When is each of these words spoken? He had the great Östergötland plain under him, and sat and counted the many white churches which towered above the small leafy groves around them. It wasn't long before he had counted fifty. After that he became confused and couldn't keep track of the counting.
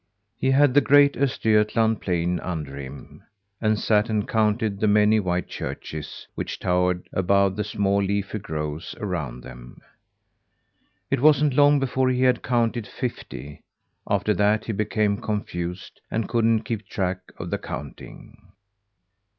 He 0.35 0.49
had 0.49 0.73
the 0.73 0.81
great 0.81 1.13
Östergötland 1.13 2.01
plain 2.01 2.39
under 2.39 2.75
him, 2.75 3.21
and 3.61 3.77
sat 3.77 4.09
and 4.09 4.27
counted 4.27 4.79
the 4.79 4.87
many 4.87 5.19
white 5.19 5.47
churches 5.47 6.27
which 6.33 6.57
towered 6.57 7.07
above 7.13 7.55
the 7.55 7.63
small 7.63 8.01
leafy 8.01 8.39
groves 8.39 8.95
around 8.99 9.41
them. 9.41 9.79
It 11.11 11.19
wasn't 11.21 11.53
long 11.53 11.79
before 11.79 12.09
he 12.09 12.23
had 12.23 12.41
counted 12.41 12.87
fifty. 12.87 13.61
After 14.09 14.33
that 14.33 14.65
he 14.65 14.71
became 14.71 15.17
confused 15.21 16.01
and 16.09 16.27
couldn't 16.27 16.63
keep 16.63 16.87
track 16.87 17.19
of 17.37 17.51
the 17.51 17.59
counting. 17.59 18.35